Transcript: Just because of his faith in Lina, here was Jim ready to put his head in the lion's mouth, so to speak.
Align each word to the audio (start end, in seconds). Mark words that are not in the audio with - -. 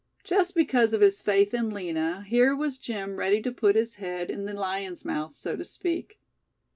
Just 0.23 0.55
because 0.55 0.93
of 0.93 1.01
his 1.01 1.21
faith 1.21 1.53
in 1.53 1.69
Lina, 1.69 2.23
here 2.27 2.55
was 2.55 2.79
Jim 2.79 3.17
ready 3.17 3.39
to 3.43 3.51
put 3.51 3.75
his 3.75 3.93
head 3.97 4.31
in 4.31 4.45
the 4.45 4.53
lion's 4.55 5.05
mouth, 5.05 5.35
so 5.35 5.55
to 5.55 5.63
speak. 5.63 6.19